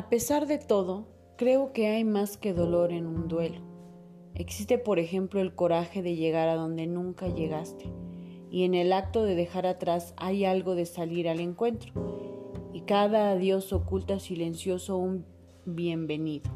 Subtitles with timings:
[0.00, 3.60] A pesar de todo, creo que hay más que dolor en un duelo.
[4.34, 7.84] Existe, por ejemplo, el coraje de llegar a donde nunca llegaste,
[8.50, 11.92] y en el acto de dejar atrás hay algo de salir al encuentro,
[12.72, 15.26] y cada adiós oculta silencioso un
[15.66, 16.50] bienvenido.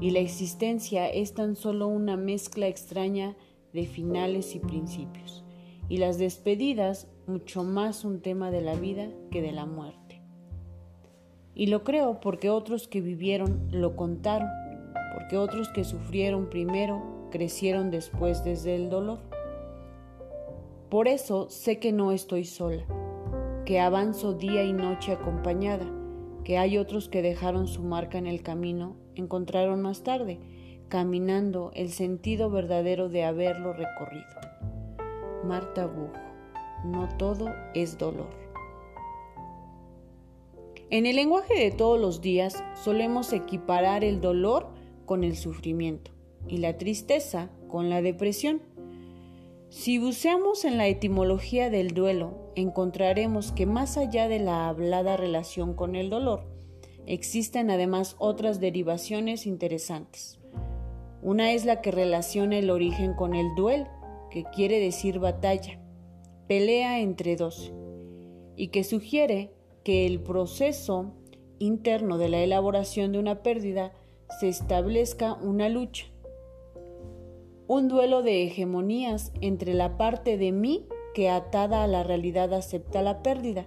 [0.00, 3.36] Y la existencia es tan solo una mezcla extraña
[3.72, 5.44] de finales y principios,
[5.88, 10.05] y las despedidas mucho más un tema de la vida que de la muerte.
[11.56, 14.50] Y lo creo porque otros que vivieron lo contaron,
[15.14, 19.20] porque otros que sufrieron primero crecieron después desde el dolor.
[20.90, 22.84] Por eso sé que no estoy sola,
[23.64, 25.90] que avanzo día y noche acompañada,
[26.44, 30.38] que hay otros que dejaron su marca en el camino, encontraron más tarde,
[30.88, 34.26] caminando el sentido verdadero de haberlo recorrido.
[35.42, 36.12] Marta Bujo,
[36.84, 38.45] no todo es dolor.
[40.88, 44.68] En el lenguaje de todos los días solemos equiparar el dolor
[45.04, 46.12] con el sufrimiento
[46.46, 48.62] y la tristeza con la depresión.
[49.68, 55.74] Si buceamos en la etimología del duelo, encontraremos que más allá de la hablada relación
[55.74, 56.46] con el dolor,
[57.04, 60.38] existen además otras derivaciones interesantes.
[61.20, 63.88] Una es la que relaciona el origen con el duel,
[64.30, 65.80] que quiere decir batalla,
[66.46, 67.72] pelea entre dos,
[68.54, 69.55] y que sugiere
[69.86, 71.12] que el proceso
[71.60, 73.92] interno de la elaboración de una pérdida
[74.40, 76.06] se establezca una lucha
[77.68, 83.02] un duelo de hegemonías entre la parte de mí que atada a la realidad acepta
[83.02, 83.66] la pérdida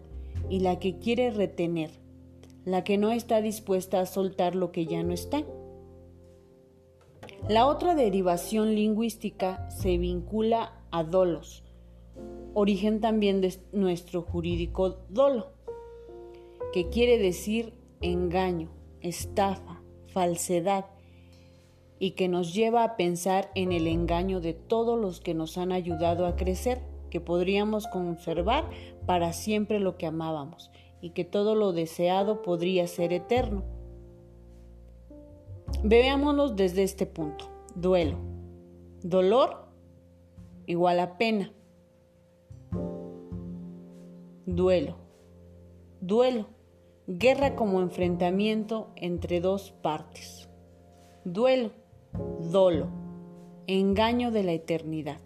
[0.50, 1.92] y la que quiere retener,
[2.66, 5.44] la que no está dispuesta a soltar lo que ya no está.
[7.48, 11.64] La otra derivación lingüística se vincula a dolos,
[12.54, 15.52] origen también de nuestro jurídico dolo,
[16.74, 18.70] que quiere decir engaño,
[19.02, 20.86] estafa, falsedad,
[22.00, 25.72] y que nos lleva a pensar en el engaño de todos los que nos han
[25.74, 28.70] ayudado a crecer, que podríamos conservar
[29.06, 30.72] para siempre lo que amábamos
[31.02, 33.64] y que todo lo deseado podría ser eterno.
[35.84, 37.50] Veámonos desde este punto.
[37.76, 38.18] Duelo.
[39.02, 39.68] Dolor
[40.66, 41.52] igual a pena.
[44.46, 44.96] Duelo.
[46.02, 46.59] Duelo.
[47.12, 50.48] Guerra como enfrentamiento entre dos partes.
[51.26, 51.72] Duelo
[52.52, 52.86] dolo,
[53.66, 55.20] engaño de la eternidad.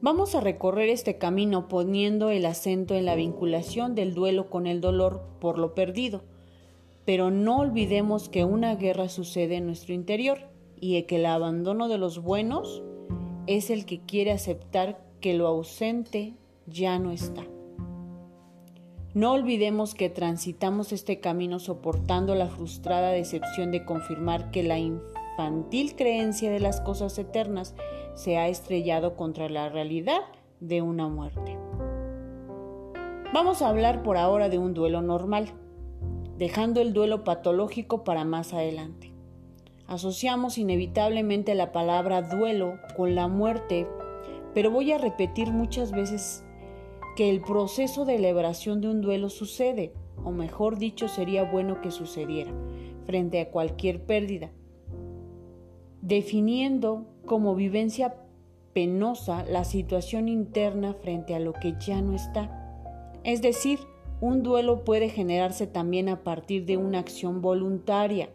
[0.00, 4.80] Vamos a recorrer este camino poniendo el acento en la vinculación del duelo con el
[4.80, 6.22] dolor por lo perdido,
[7.04, 10.38] pero no olvidemos que una guerra sucede en nuestro interior
[10.80, 12.82] y que el abandono de los buenos
[13.46, 16.32] es el que quiere aceptar que lo ausente
[16.66, 17.44] ya no está.
[19.14, 25.94] No olvidemos que transitamos este camino soportando la frustrada decepción de confirmar que la infantil
[25.94, 27.76] creencia de las cosas eternas
[28.16, 30.20] se ha estrellado contra la realidad
[30.58, 31.56] de una muerte.
[33.32, 35.52] Vamos a hablar por ahora de un duelo normal,
[36.36, 39.12] dejando el duelo patológico para más adelante.
[39.86, 43.86] Asociamos inevitablemente la palabra duelo con la muerte,
[44.54, 46.43] pero voy a repetir muchas veces
[47.14, 49.92] que el proceso de elaboración de un duelo sucede,
[50.24, 52.52] o mejor dicho, sería bueno que sucediera,
[53.04, 54.50] frente a cualquier pérdida,
[56.02, 58.16] definiendo como vivencia
[58.72, 62.82] penosa la situación interna frente a lo que ya no está.
[63.22, 63.78] Es decir,
[64.20, 68.30] un duelo puede generarse también a partir de una acción voluntaria,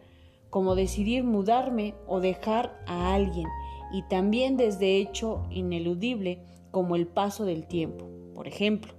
[0.48, 3.46] como decidir mudarme o dejar a alguien,
[3.92, 8.94] y también desde hecho ineludible como el paso del tiempo por ejemplo.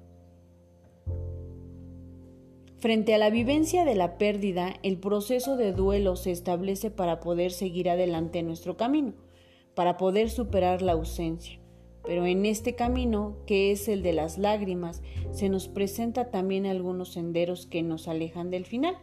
[2.77, 7.51] Frente a la vivencia de la pérdida, el proceso de duelo se establece para poder
[7.51, 9.13] seguir adelante en nuestro camino,
[9.73, 11.59] para poder superar la ausencia.
[12.03, 15.01] Pero en este camino, que es el de las lágrimas,
[15.31, 18.95] se nos presenta también algunos senderos que nos alejan del final.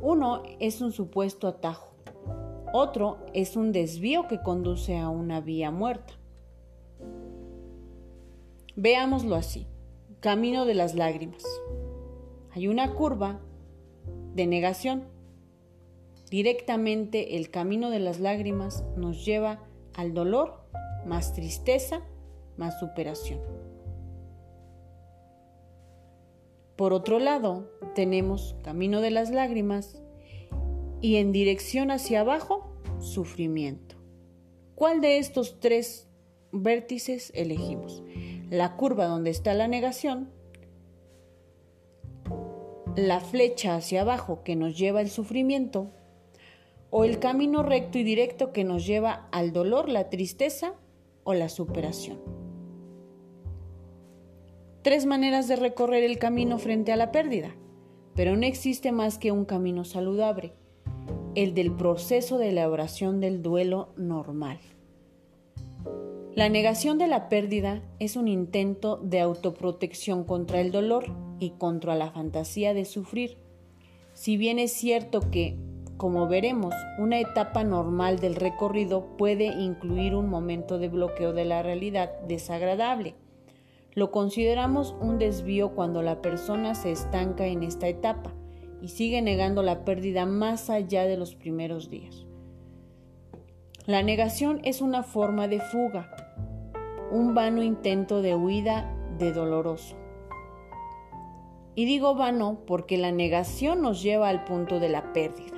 [0.00, 1.92] Uno es un supuesto atajo,
[2.72, 6.14] otro es un desvío que conduce a una vía muerta.
[8.76, 9.66] Veámoslo así.
[10.20, 11.44] Camino de las lágrimas.
[12.50, 13.40] Hay una curva
[14.34, 15.04] de negación.
[16.28, 19.62] Directamente el camino de las lágrimas nos lleva
[19.94, 20.54] al dolor,
[21.06, 22.02] más tristeza,
[22.56, 23.40] más superación.
[26.74, 30.02] Por otro lado, tenemos camino de las lágrimas
[31.00, 33.94] y en dirección hacia abajo, sufrimiento.
[34.74, 36.08] ¿Cuál de estos tres
[36.50, 38.02] vértices elegimos?
[38.50, 40.30] La curva donde está la negación
[42.96, 45.90] la flecha hacia abajo que nos lleva al sufrimiento
[46.90, 50.74] o el camino recto y directo que nos lleva al dolor, la tristeza
[51.24, 52.20] o la superación.
[54.82, 57.56] Tres maneras de recorrer el camino frente a la pérdida,
[58.14, 60.52] pero no existe más que un camino saludable,
[61.34, 64.60] el del proceso de elaboración del duelo normal.
[66.34, 71.04] La negación de la pérdida es un intento de autoprotección contra el dolor
[71.38, 73.38] y contra la fantasía de sufrir.
[74.14, 75.56] Si bien es cierto que,
[75.96, 81.62] como veremos, una etapa normal del recorrido puede incluir un momento de bloqueo de la
[81.62, 83.14] realidad desagradable,
[83.92, 88.34] lo consideramos un desvío cuando la persona se estanca en esta etapa
[88.82, 92.26] y sigue negando la pérdida más allá de los primeros días.
[93.86, 96.23] La negación es una forma de fuga,
[97.14, 99.94] un vano intento de huida de doloroso.
[101.76, 105.56] Y digo vano porque la negación nos lleva al punto de la pérdida.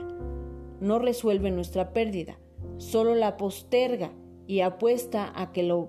[0.81, 2.39] No resuelve nuestra pérdida,
[2.77, 4.11] solo la posterga
[4.47, 5.89] y apuesta a que lo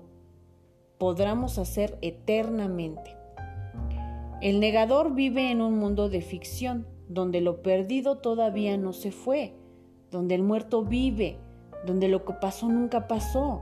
[0.96, 3.14] podamos hacer eternamente.
[4.40, 9.52] El negador vive en un mundo de ficción, donde lo perdido todavía no se fue,
[10.10, 11.36] donde el muerto vive,
[11.84, 13.60] donde lo que pasó nunca pasó.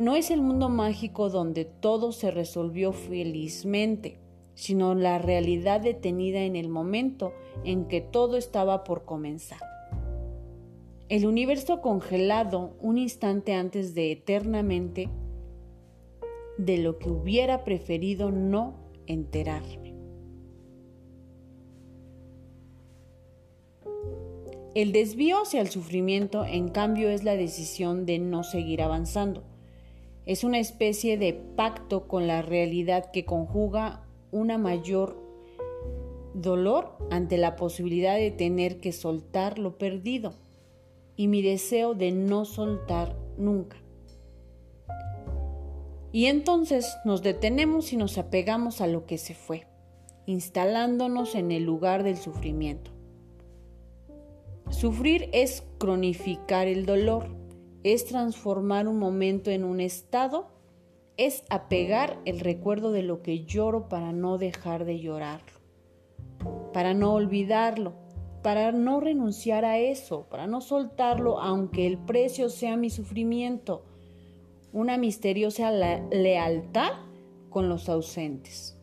[0.00, 4.16] No es el mundo mágico donde todo se resolvió felizmente,
[4.54, 9.60] sino la realidad detenida en el momento en que todo estaba por comenzar.
[11.10, 15.10] El universo congelado un instante antes de eternamente
[16.56, 18.76] de lo que hubiera preferido no
[19.06, 19.94] enterarme.
[24.74, 29.49] El desvío hacia el sufrimiento, en cambio, es la decisión de no seguir avanzando.
[30.30, 35.20] Es una especie de pacto con la realidad que conjuga una mayor
[36.34, 40.34] dolor ante la posibilidad de tener que soltar lo perdido
[41.16, 43.76] y mi deseo de no soltar nunca.
[46.12, 49.66] Y entonces nos detenemos y nos apegamos a lo que se fue,
[50.26, 52.92] instalándonos en el lugar del sufrimiento.
[54.70, 57.39] Sufrir es cronificar el dolor,
[57.82, 60.48] es transformar un momento en un estado,
[61.16, 65.60] es apegar el recuerdo de lo que lloro para no dejar de llorarlo,
[66.72, 67.94] para no olvidarlo,
[68.42, 73.84] para no renunciar a eso, para no soltarlo aunque el precio sea mi sufrimiento,
[74.72, 76.92] una misteriosa lealtad
[77.50, 78.76] con los ausentes.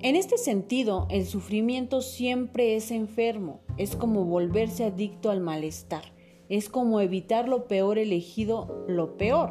[0.00, 6.04] En este sentido, el sufrimiento siempre es enfermo, es como volverse adicto al malestar,
[6.48, 9.50] es como evitar lo peor elegido lo peor.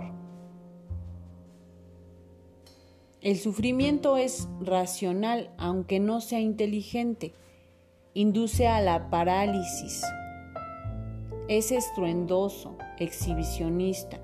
[3.21, 7.33] El sufrimiento es racional, aunque no sea inteligente,
[8.13, 10.03] induce a la parálisis,
[11.47, 14.19] es estruendoso, exhibicionista,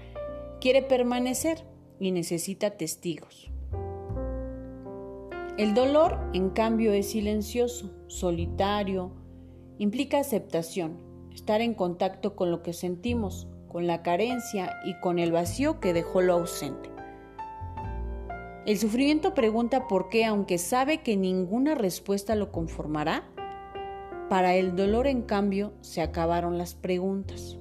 [0.62, 1.66] quiere permanecer
[2.00, 3.52] y necesita testigos.
[5.58, 9.12] El dolor, en cambio, es silencioso, solitario,
[9.78, 10.98] implica aceptación,
[11.34, 15.94] estar en contacto con lo que sentimos, con la carencia y con el vacío que
[15.94, 16.90] dejó lo ausente.
[18.66, 23.24] El sufrimiento pregunta por qué, aunque sabe que ninguna respuesta lo conformará,
[24.30, 27.58] para el dolor, en cambio, se acabaron las preguntas.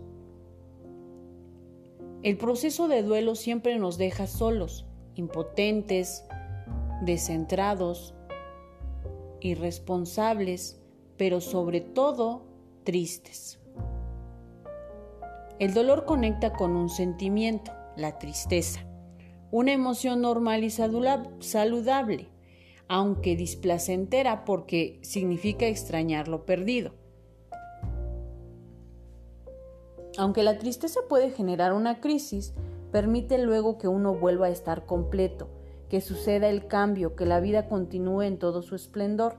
[2.22, 4.86] El proceso de duelo siempre nos deja solos,
[5.16, 6.24] impotentes,
[7.04, 8.14] descentrados,
[9.40, 10.80] irresponsables,
[11.16, 12.44] pero sobre todo
[12.84, 13.61] tristes.
[15.62, 18.84] El dolor conecta con un sentimiento, la tristeza,
[19.52, 22.30] una emoción normal y saludable,
[22.88, 26.94] aunque displacentera porque significa extrañar lo perdido.
[30.18, 32.54] Aunque la tristeza puede generar una crisis,
[32.90, 35.48] permite luego que uno vuelva a estar completo,
[35.88, 39.36] que suceda el cambio, que la vida continúe en todo su esplendor.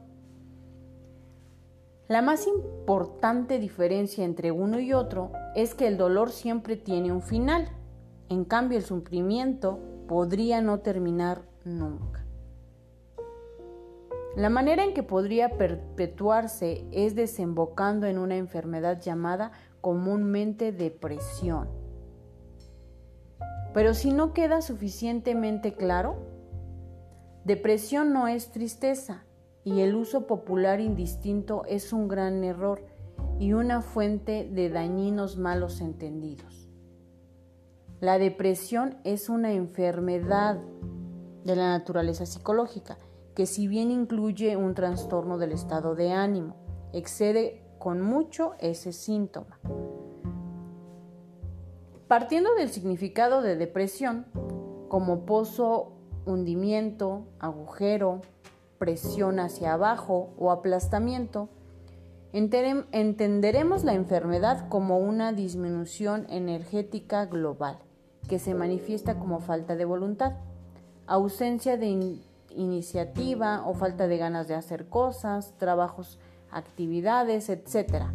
[2.14, 7.24] La más importante diferencia entre uno y otro es que el dolor siempre tiene un
[7.24, 7.68] final,
[8.30, 12.24] en cambio el sufrimiento podría no terminar nunca.
[14.36, 19.52] La manera en que podría perpetuarse es desembocando en una enfermedad llamada
[19.82, 21.68] comúnmente depresión.
[23.74, 26.18] Pero si no queda suficientemente claro,
[27.44, 29.26] depresión no es tristeza
[29.64, 32.86] y el uso popular indistinto es un gran error
[33.40, 36.70] y una fuente de dañinos malos entendidos.
[38.00, 40.60] La depresión es una enfermedad
[41.46, 42.98] de la naturaleza psicológica
[43.36, 46.56] que si bien incluye un trastorno del estado de ánimo,
[46.92, 49.60] excede con mucho ese síntoma.
[52.08, 54.28] Partiendo del significado de depresión,
[54.88, 55.94] como pozo,
[56.26, 58.22] hundimiento, agujero,
[58.84, 61.48] presión hacia abajo o aplastamiento,
[62.34, 67.78] entenderemos la enfermedad como una disminución energética global
[68.28, 70.34] que se manifiesta como falta de voluntad,
[71.08, 76.20] ausencia de iniciativa o falta de ganas de hacer cosas, trabajos,
[76.52, 78.08] actividades, etc.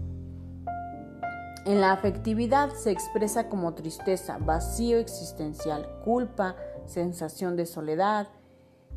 [1.65, 8.29] En la afectividad se expresa como tristeza, vacío existencial, culpa, sensación de soledad.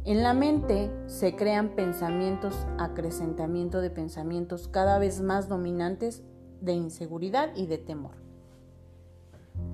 [0.03, 6.23] En la mente se crean pensamientos, acrecentamiento de pensamientos cada vez más dominantes
[6.59, 8.15] de inseguridad y de temor.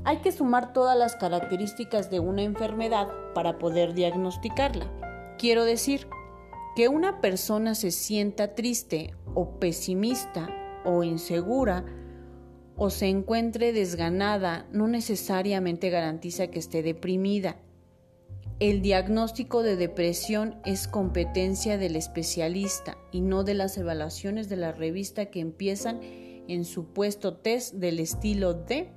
[0.03, 5.35] Hay que sumar todas las características de una enfermedad para poder diagnosticarla.
[5.37, 6.07] Quiero decir,
[6.77, 10.47] que una persona se sienta triste o pesimista
[10.85, 11.85] o insegura
[12.75, 17.55] o se encuentre desganada no necesariamente garantiza que esté deprimida.
[18.59, 24.71] El diagnóstico de depresión es competencia del especialista y no de las evaluaciones de la
[24.71, 28.91] revista que empiezan en supuesto test del estilo de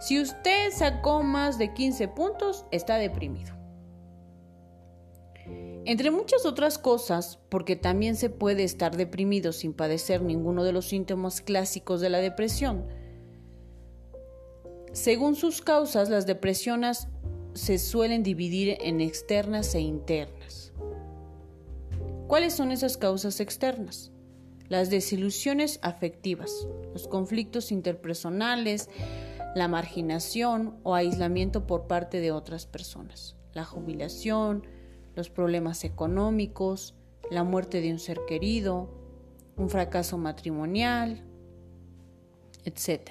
[0.00, 3.54] si usted sacó más de 15 puntos, está deprimido.
[5.84, 10.86] Entre muchas otras cosas, porque también se puede estar deprimido sin padecer ninguno de los
[10.86, 12.86] síntomas clásicos de la depresión.
[14.92, 17.06] Según sus causas, las depresiones
[17.54, 20.72] se suelen dividir en externas e internas.
[22.26, 24.12] ¿Cuáles son esas causas externas?
[24.68, 28.88] Las desilusiones afectivas, los conflictos interpersonales,
[29.56, 34.64] la marginación o aislamiento por parte de otras personas, la jubilación,
[35.16, 36.94] los problemas económicos,
[37.30, 38.88] la muerte de un ser querido,
[39.56, 41.24] un fracaso matrimonial,
[42.64, 43.10] etc.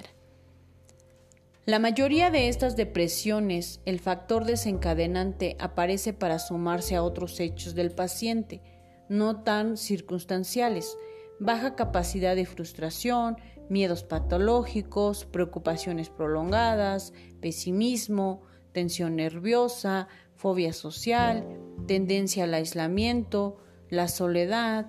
[1.66, 7.90] La mayoría de estas depresiones, el factor desencadenante aparece para sumarse a otros hechos del
[7.90, 8.62] paciente,
[9.10, 10.96] no tan circunstanciales,
[11.38, 13.36] baja capacidad de frustración,
[13.68, 21.44] miedos patológicos, preocupaciones prolongadas, pesimismo, tensión nerviosa, fobia social,
[21.86, 23.58] tendencia al aislamiento,
[23.90, 24.86] la soledad,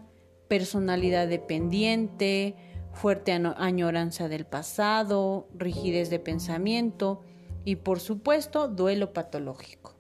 [0.48, 2.56] personalidad dependiente,
[2.94, 7.22] fuerte añoranza del pasado, rigidez de pensamiento
[7.66, 9.96] y por supuesto duelo patológico.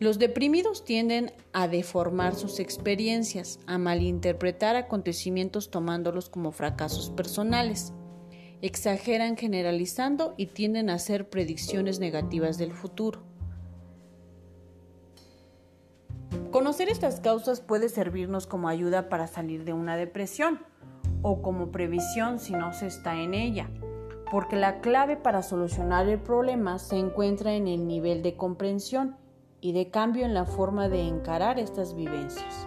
[0.00, 7.92] Los deprimidos tienden a deformar sus experiencias, a malinterpretar acontecimientos tomándolos como fracasos personales.
[8.62, 13.29] Exageran generalizando y tienden a hacer predicciones negativas del futuro.
[16.50, 20.58] Conocer estas causas puede servirnos como ayuda para salir de una depresión
[21.22, 23.70] o como previsión si no se está en ella,
[24.32, 29.16] porque la clave para solucionar el problema se encuentra en el nivel de comprensión
[29.60, 32.66] y de cambio en la forma de encarar estas vivencias.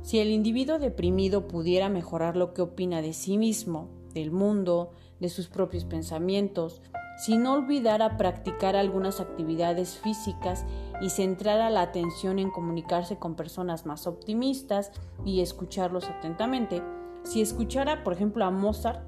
[0.00, 5.28] Si el individuo deprimido pudiera mejorar lo que opina de sí mismo, del mundo, de
[5.28, 6.80] sus propios pensamientos,
[7.20, 10.64] si no olvidara practicar algunas actividades físicas
[11.02, 14.90] y centrara la atención en comunicarse con personas más optimistas
[15.26, 16.82] y escucharlos atentamente,
[17.22, 19.06] si escuchara, por ejemplo, a Mozart,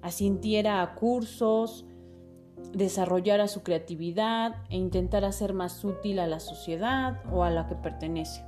[0.00, 1.84] asintiera a cursos,
[2.72, 7.74] desarrollara su creatividad e intentar ser más útil a la sociedad o a la que
[7.74, 8.46] pertenece.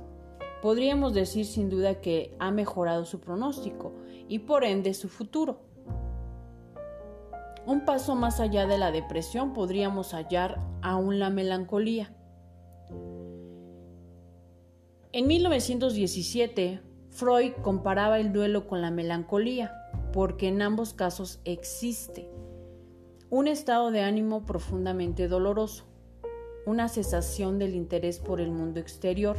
[0.63, 3.93] Podríamos decir sin duda que ha mejorado su pronóstico
[4.27, 5.74] y por ende su futuro.
[7.65, 12.13] Un paso más allá de la depresión podríamos hallar aún la melancolía.
[15.11, 19.73] En 1917, Freud comparaba el duelo con la melancolía,
[20.13, 22.29] porque en ambos casos existe
[23.29, 25.85] un estado de ánimo profundamente doloroso,
[26.65, 29.37] una cesación del interés por el mundo exterior,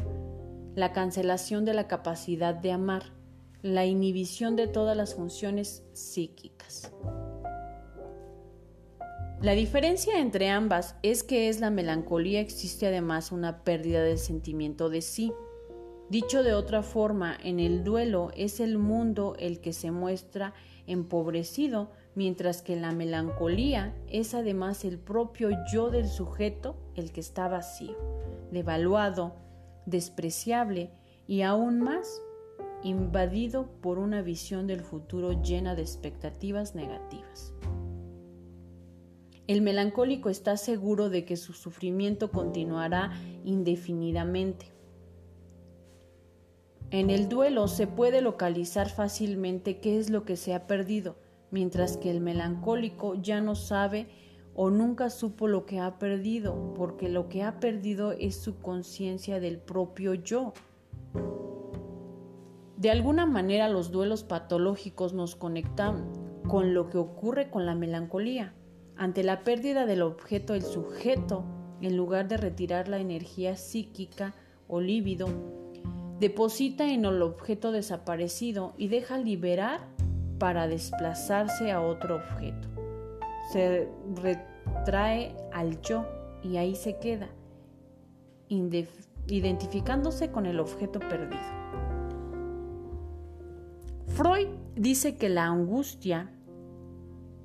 [0.75, 3.05] la cancelación de la capacidad de amar,
[3.63, 6.93] la inhibición de todas las funciones psíquicas.
[9.43, 14.89] La diferencia entre ambas es que es la melancolía existe además una pérdida del sentimiento
[14.89, 15.31] de sí.
[16.09, 20.55] Dicho de otra forma, en el duelo es el mundo el que se muestra
[20.87, 27.47] empobrecido mientras que la melancolía es además el propio yo del sujeto el que está
[27.47, 27.95] vacío,
[28.51, 29.37] devaluado,
[29.85, 30.91] despreciable
[31.27, 32.23] y aún más
[32.83, 37.53] invadido por una visión del futuro llena de expectativas negativas.
[39.47, 43.13] El melancólico está seguro de que su sufrimiento continuará
[43.45, 44.73] indefinidamente.
[46.91, 51.17] En el duelo se puede localizar fácilmente qué es lo que se ha perdido,
[51.51, 54.09] mientras que el melancólico ya no sabe
[54.55, 59.39] o nunca supo lo que ha perdido, porque lo que ha perdido es su conciencia
[59.39, 60.55] del propio yo.
[62.77, 66.11] De alguna manera los duelos patológicos nos conectan
[66.49, 68.55] con lo que ocurre con la melancolía.
[68.97, 71.45] Ante la pérdida del objeto, el sujeto,
[71.81, 74.35] en lugar de retirar la energía psíquica
[74.69, 75.29] o líbido,
[76.19, 79.81] deposita en el objeto desaparecido y deja liberar
[80.39, 82.77] para desplazarse a otro objeto
[83.47, 83.89] se
[84.23, 86.05] retrae al yo
[86.43, 87.29] y ahí se queda,
[88.49, 91.41] identificándose con el objeto perdido.
[94.09, 96.31] Freud dice que la angustia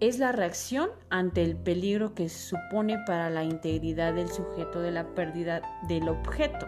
[0.01, 4.89] es la reacción ante el peligro que se supone para la integridad del sujeto de
[4.89, 6.67] la pérdida del objeto,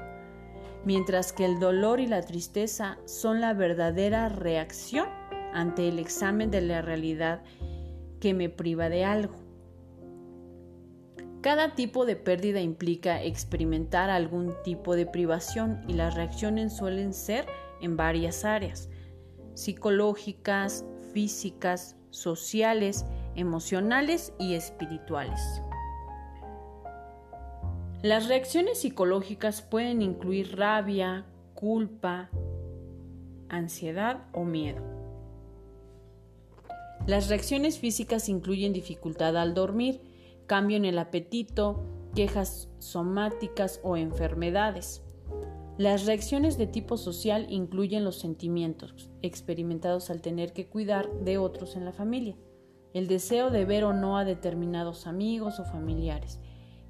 [0.86, 5.08] mientras que el dolor y la tristeza son la verdadera reacción
[5.52, 7.42] ante el examen de la realidad
[8.20, 9.34] que me priva de algo.
[11.42, 17.48] Cada tipo de pérdida implica experimentar algún tipo de privación y las reacciones suelen ser
[17.82, 18.90] en varias áreas,
[19.56, 25.40] psicológicas, físicas, sociales, emocionales y espirituales.
[28.02, 31.26] Las reacciones psicológicas pueden incluir rabia,
[31.56, 32.30] culpa,
[33.48, 34.82] ansiedad o miedo.
[37.08, 40.02] Las reacciones físicas incluyen dificultad al dormir,
[40.48, 41.84] cambio en el apetito,
[42.16, 45.02] quejas somáticas o enfermedades.
[45.78, 51.76] Las reacciones de tipo social incluyen los sentimientos experimentados al tener que cuidar de otros
[51.76, 52.38] en la familia,
[52.94, 56.40] el deseo de ver o no a determinados amigos o familiares,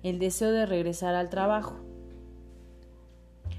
[0.04, 1.76] el deseo de regresar al trabajo.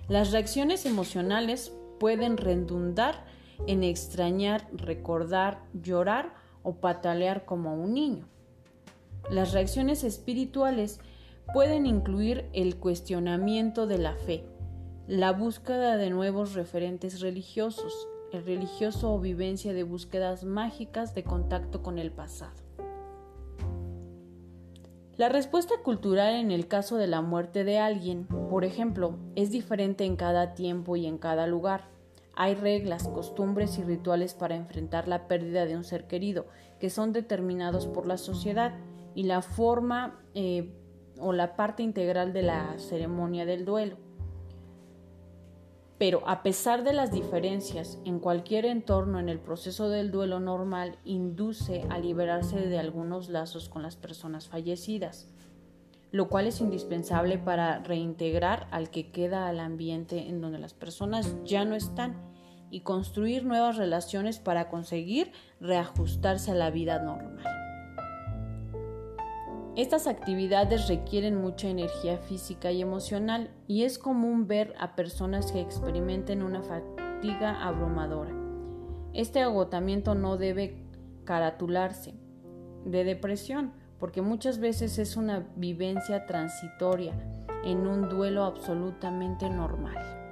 [0.08, 3.24] Las reacciones emocionales pueden redundar
[3.66, 8.28] en extrañar, recordar, llorar o patalear como un niño.
[9.30, 11.00] Las reacciones espirituales
[11.52, 14.44] pueden incluir el cuestionamiento de la fe,
[15.06, 21.82] la búsqueda de nuevos referentes religiosos, el religioso o vivencia de búsquedas mágicas de contacto
[21.82, 22.64] con el pasado.
[25.16, 30.04] La respuesta cultural en el caso de la muerte de alguien, por ejemplo, es diferente
[30.04, 31.88] en cada tiempo y en cada lugar.
[32.34, 36.46] Hay reglas, costumbres y rituales para enfrentar la pérdida de un ser querido,
[36.80, 38.74] que son determinados por la sociedad
[39.14, 40.72] y la forma eh,
[41.20, 43.98] o la parte integral de la ceremonia del duelo.
[45.98, 50.98] Pero a pesar de las diferencias, en cualquier entorno en el proceso del duelo normal
[51.04, 55.28] induce a liberarse de algunos lazos con las personas fallecidas
[56.14, 61.34] lo cual es indispensable para reintegrar al que queda al ambiente en donde las personas
[61.44, 62.14] ya no están
[62.70, 67.63] y construir nuevas relaciones para conseguir reajustarse a la vida normal.
[69.76, 75.60] Estas actividades requieren mucha energía física y emocional y es común ver a personas que
[75.60, 78.30] experimenten una fatiga abrumadora.
[79.14, 80.84] Este agotamiento no debe
[81.24, 82.14] caratularse
[82.84, 87.14] de depresión, porque muchas veces es una vivencia transitoria
[87.64, 90.23] en un duelo absolutamente normal.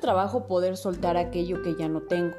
[0.00, 2.36] Trabajo poder soltar aquello que ya no tengo,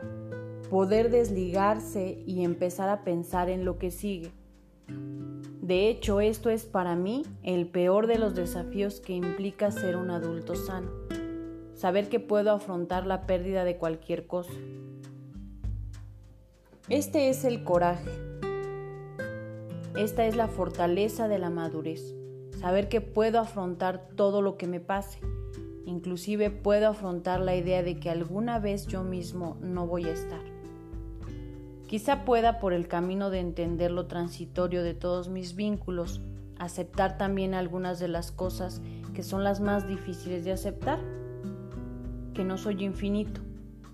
[0.70, 4.32] poder desligarse y empezar a pensar en lo que sigue
[5.66, 10.12] de hecho, esto es para mí el peor de los desafíos que implica ser un
[10.12, 10.92] adulto sano.
[11.74, 14.54] Saber que puedo afrontar la pérdida de cualquier cosa.
[16.88, 18.12] Este es el coraje.
[19.98, 22.14] Esta es la fortaleza de la madurez.
[22.60, 25.18] Saber que puedo afrontar todo lo que me pase.
[25.86, 30.41] Inclusive puedo afrontar la idea de que alguna vez yo mismo no voy a estar.
[31.88, 36.21] Quizá pueda, por el camino de entender lo transitorio de todos mis vínculos,
[36.58, 38.82] aceptar también algunas de las cosas
[39.13, 41.00] que son las más difíciles de aceptar,
[42.34, 43.41] que no soy infinito,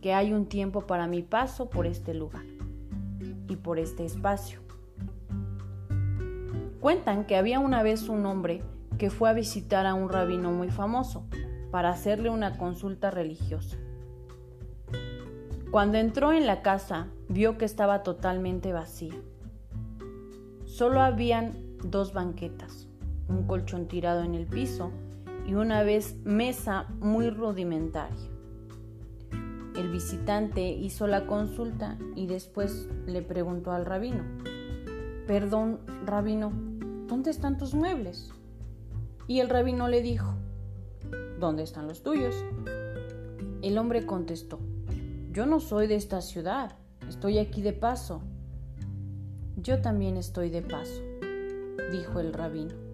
[0.02, 2.46] que hay un tiempo para mi paso por este lugar
[3.50, 4.62] y por este espacio.
[6.80, 8.64] Cuentan que había una vez un hombre
[8.98, 11.26] que fue a visitar a un rabino muy famoso
[11.72, 13.78] para hacerle una consulta religiosa.
[15.72, 19.16] Cuando entró en la casa, vio que estaba totalmente vacía.
[20.66, 21.54] Solo habían
[21.84, 22.88] dos banquetas,
[23.30, 24.92] un colchón tirado en el piso
[25.48, 28.30] y una vez mesa muy rudimentaria.
[29.78, 34.24] El visitante hizo la consulta y después le preguntó al rabino,
[35.26, 36.52] Perdón, rabino,
[37.08, 38.30] ¿dónde están tus muebles?
[39.28, 40.36] Y el rabino le dijo,
[41.42, 42.36] ¿dónde están los tuyos?
[43.64, 44.60] El hombre contestó,
[45.32, 46.78] yo no soy de esta ciudad,
[47.10, 48.22] estoy aquí de paso.
[49.58, 51.02] Yo también estoy de paso,
[51.92, 52.91] dijo el rabino.